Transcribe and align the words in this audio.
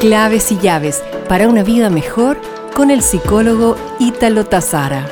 Claves 0.00 0.50
y 0.50 0.56
llaves 0.56 1.04
para 1.28 1.46
una 1.46 1.62
vida 1.62 1.90
mejor 1.90 2.40
con 2.74 2.90
el 2.90 3.02
psicólogo 3.02 3.76
Ítalo 3.98 4.46
Tazara. 4.46 5.06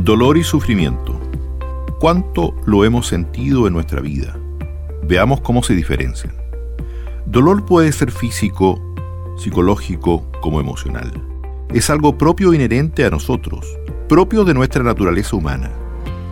Dolor 0.00 0.36
y 0.36 0.42
sufrimiento. 0.42 1.20
¿Cuánto 2.00 2.56
lo 2.66 2.84
hemos 2.84 3.06
sentido 3.06 3.68
en 3.68 3.74
nuestra 3.74 4.00
vida? 4.00 4.36
Veamos 5.04 5.40
cómo 5.40 5.62
se 5.62 5.76
diferencian. 5.76 6.34
Dolor 7.26 7.64
puede 7.64 7.92
ser 7.92 8.10
físico, 8.10 8.82
psicológico 9.38 10.28
como 10.40 10.58
emocional. 10.58 11.12
Es 11.72 11.90
algo 11.90 12.18
propio 12.18 12.52
inherente 12.52 13.04
a 13.04 13.10
nosotros, 13.10 13.64
propio 14.08 14.42
de 14.42 14.54
nuestra 14.54 14.82
naturaleza 14.82 15.36
humana. 15.36 15.70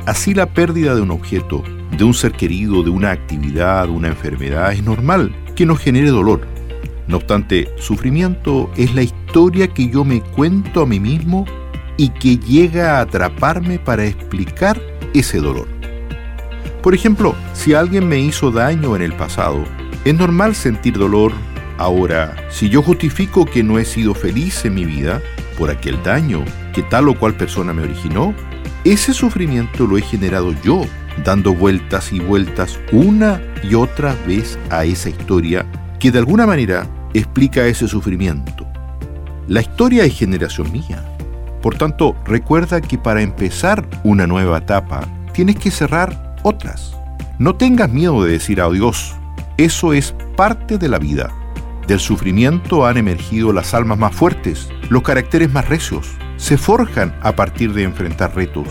Así 0.06 0.34
la 0.34 0.52
pérdida 0.52 0.96
de 0.96 1.02
un 1.02 1.12
objeto, 1.12 1.62
de 1.96 2.02
un 2.02 2.14
ser 2.14 2.32
querido, 2.32 2.82
de 2.82 2.90
una 2.90 3.12
actividad, 3.12 3.88
una 3.88 4.08
enfermedad, 4.08 4.72
es 4.72 4.82
normal 4.82 5.32
que 5.58 5.66
nos 5.66 5.80
genere 5.80 6.10
dolor. 6.10 6.42
No 7.08 7.16
obstante, 7.16 7.68
sufrimiento 7.78 8.70
es 8.76 8.94
la 8.94 9.02
historia 9.02 9.66
que 9.66 9.88
yo 9.88 10.04
me 10.04 10.20
cuento 10.20 10.82
a 10.82 10.86
mí 10.86 11.00
mismo 11.00 11.46
y 11.96 12.10
que 12.10 12.36
llega 12.36 12.92
a 12.92 13.00
atraparme 13.00 13.80
para 13.80 14.04
explicar 14.04 14.80
ese 15.14 15.38
dolor. 15.38 15.66
Por 16.80 16.94
ejemplo, 16.94 17.34
si 17.54 17.74
alguien 17.74 18.06
me 18.06 18.20
hizo 18.20 18.52
daño 18.52 18.94
en 18.94 19.02
el 19.02 19.12
pasado, 19.14 19.64
es 20.04 20.14
normal 20.14 20.54
sentir 20.54 20.96
dolor. 20.96 21.32
Ahora, 21.76 22.36
si 22.50 22.68
yo 22.68 22.80
justifico 22.80 23.44
que 23.44 23.64
no 23.64 23.80
he 23.80 23.84
sido 23.84 24.14
feliz 24.14 24.64
en 24.64 24.76
mi 24.76 24.84
vida 24.84 25.20
por 25.58 25.70
aquel 25.70 26.00
daño 26.04 26.44
que 26.72 26.84
tal 26.84 27.08
o 27.08 27.18
cual 27.18 27.34
persona 27.34 27.72
me 27.72 27.82
originó, 27.82 28.32
ese 28.92 29.12
sufrimiento 29.12 29.86
lo 29.86 29.98
he 29.98 30.02
generado 30.02 30.54
yo 30.62 30.86
dando 31.22 31.54
vueltas 31.54 32.10
y 32.10 32.20
vueltas 32.20 32.78
una 32.90 33.38
y 33.62 33.74
otra 33.74 34.16
vez 34.26 34.58
a 34.70 34.86
esa 34.86 35.10
historia 35.10 35.66
que 35.98 36.10
de 36.10 36.20
alguna 36.20 36.46
manera 36.46 36.86
explica 37.12 37.66
ese 37.66 37.86
sufrimiento. 37.86 38.66
La 39.46 39.60
historia 39.60 40.04
es 40.04 40.16
generación 40.16 40.72
mía. 40.72 41.04
Por 41.60 41.76
tanto, 41.76 42.16
recuerda 42.24 42.80
que 42.80 42.96
para 42.96 43.20
empezar 43.20 43.86
una 44.04 44.26
nueva 44.26 44.56
etapa 44.58 45.06
tienes 45.34 45.56
que 45.56 45.70
cerrar 45.70 46.36
otras. 46.42 46.96
No 47.38 47.56
tengas 47.56 47.90
miedo 47.90 48.24
de 48.24 48.32
decir 48.32 48.58
adiós. 48.62 49.14
Eso 49.58 49.92
es 49.92 50.14
parte 50.34 50.78
de 50.78 50.88
la 50.88 50.98
vida. 50.98 51.30
Del 51.86 52.00
sufrimiento 52.00 52.86
han 52.86 52.96
emergido 52.96 53.52
las 53.52 53.74
almas 53.74 53.98
más 53.98 54.14
fuertes, 54.14 54.70
los 54.88 55.02
caracteres 55.02 55.52
más 55.52 55.68
recios. 55.68 56.16
Se 56.38 56.56
forjan 56.56 57.14
a 57.20 57.36
partir 57.36 57.74
de 57.74 57.82
enfrentar 57.82 58.34
retos. 58.34 58.68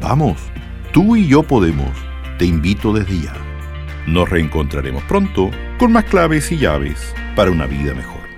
Vamos, 0.00 0.50
Tú 0.92 1.14
y 1.14 1.28
yo 1.28 1.44
podemos. 1.44 1.90
Te 2.36 2.46
invito 2.46 2.92
desde 2.92 3.20
ya. 3.20 3.34
Nos 4.08 4.28
reencontraremos 4.28 5.04
pronto 5.04 5.50
con 5.78 5.92
más 5.92 6.04
claves 6.04 6.50
y 6.50 6.58
llaves 6.58 7.14
para 7.36 7.52
una 7.52 7.66
vida 7.66 7.94
mejor. 7.94 8.29